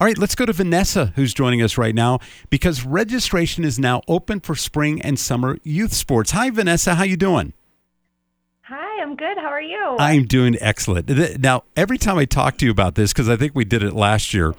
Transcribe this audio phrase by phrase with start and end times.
[0.00, 4.00] All right, let's go to Vanessa, who's joining us right now, because registration is now
[4.06, 6.30] open for spring and summer youth sports.
[6.30, 6.94] Hi, Vanessa.
[6.94, 7.52] How you doing?
[8.62, 9.36] Hi, I'm good.
[9.38, 9.96] How are you?
[9.98, 11.40] I'm doing excellent.
[11.40, 13.92] Now, every time I talk to you about this, because I think we did it
[13.92, 14.54] last year,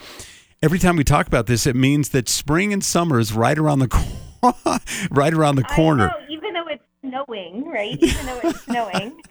[0.62, 3.80] every time we talk about this, it means that spring and summer is right around
[3.80, 4.80] the corner.
[5.10, 6.08] right around the corner.
[6.08, 7.98] Know, even though it's snowing, right?
[8.00, 9.22] Even though it's snowing.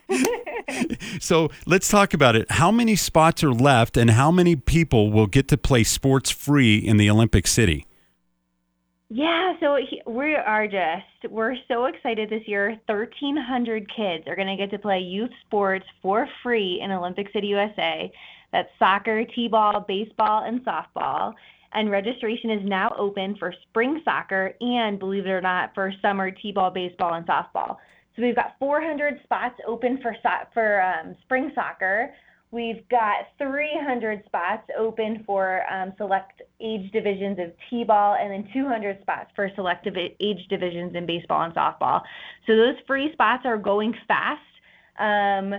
[1.20, 2.50] so let's talk about it.
[2.50, 6.76] How many spots are left, and how many people will get to play sports free
[6.76, 7.86] in the Olympic City?
[9.10, 12.78] Yeah, so we are just, we're so excited this year.
[12.86, 17.46] 1,300 kids are going to get to play youth sports for free in Olympic City,
[17.48, 18.12] USA.
[18.52, 21.34] That's soccer, t ball, baseball, and softball.
[21.72, 26.30] And registration is now open for spring soccer and, believe it or not, for summer
[26.30, 27.76] t ball, baseball, and softball.
[28.16, 32.14] So we've got 400 spots open for so- for um, spring soccer.
[32.50, 39.02] We've got 300 spots open for um, select age divisions of t-ball, and then 200
[39.02, 42.00] spots for selective age divisions in baseball and softball.
[42.46, 44.40] So those free spots are going fast.
[44.98, 45.54] Um,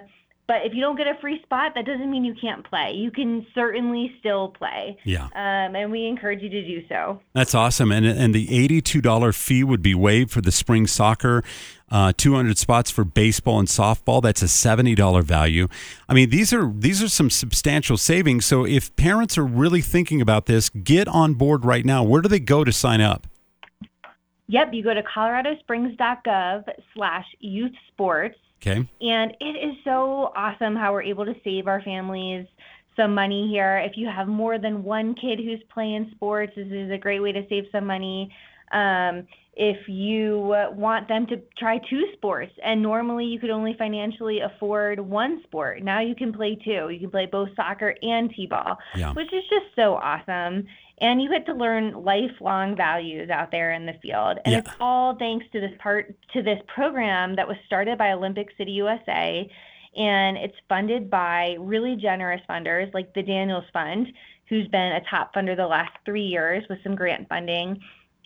[0.49, 2.93] but if you don't get a free spot, that doesn't mean you can't play.
[2.95, 4.97] You can certainly still play.
[5.03, 5.25] Yeah.
[5.25, 7.21] Um, and we encourage you to do so.
[7.33, 7.91] That's awesome.
[7.91, 11.43] And and the eighty-two dollar fee would be waived for the spring soccer.
[11.91, 14.21] Uh, 200 spots for baseball and softball.
[14.21, 15.67] That's a $70 value.
[16.07, 18.45] I mean, these are these are some substantial savings.
[18.45, 22.03] So if parents are really thinking about this, get on board right now.
[22.03, 23.27] Where do they go to sign up?
[24.47, 26.63] Yep, you go to coloradosprings.gov
[26.95, 28.87] slash youth sports Okay.
[29.01, 32.45] And it is so awesome how we're able to save our families
[32.95, 33.77] some money here.
[33.77, 37.31] If you have more than one kid who's playing sports, this is a great way
[37.31, 38.33] to save some money.
[38.73, 39.25] Um,
[39.61, 44.39] if you uh, want them to try two sports, and normally you could only financially
[44.39, 46.89] afford one sport, now you can play two.
[46.89, 49.11] You can play both soccer and t-ball, yeah.
[49.11, 50.65] which is just so awesome
[51.01, 54.59] and you get to learn lifelong values out there in the field and yeah.
[54.59, 58.71] it's all thanks to this part to this program that was started by olympic city
[58.71, 59.49] usa
[59.95, 64.07] and it's funded by really generous funders like the daniels fund
[64.49, 67.79] who's been a top funder the last three years with some grant funding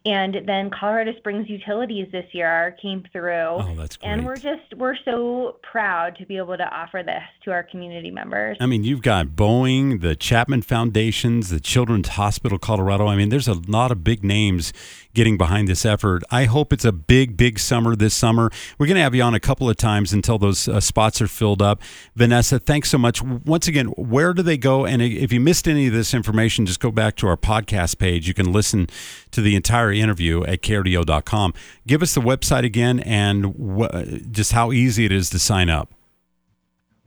[0.06, 3.32] and then Colorado Springs Utilities this year came through.
[3.32, 4.10] Oh, that's great.
[4.10, 8.12] And we're just we're so proud to be able to offer this to our community
[8.12, 8.58] members.
[8.60, 13.08] I mean, you've got Boeing, the Chapman Foundations, the Children's Hospital Colorado.
[13.08, 14.74] I mean, there's a lot of big names
[15.14, 16.24] getting behind this effort.
[16.30, 18.50] I hope it's a big, big summer this summer.
[18.78, 21.28] We're going to have you on a couple of times until those uh, spots are
[21.28, 21.82] filled up.
[22.16, 23.22] Vanessa, thanks so much.
[23.22, 24.86] Once again, where do they go?
[24.86, 28.28] And if you missed any of this information, just go back to our podcast page.
[28.28, 28.88] You can listen
[29.32, 31.54] to the entire interview at krdo.com.
[31.88, 35.94] Give us the website again and wh- just how easy it is to sign up.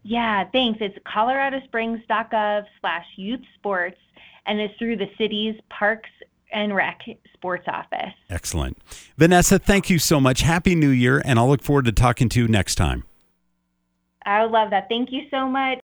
[0.02, 0.78] Yeah, thanks.
[0.80, 3.98] It's coloradosprings.gov slash youth sports,
[4.46, 6.10] and it's through the city's parks
[6.52, 7.00] and rec
[7.34, 8.14] sports office.
[8.30, 8.78] Excellent.
[9.18, 10.42] Vanessa, thank you so much.
[10.42, 13.04] Happy New Year, and I'll look forward to talking to you next time.
[14.24, 14.88] I would love that.
[14.88, 15.74] Thank you so much.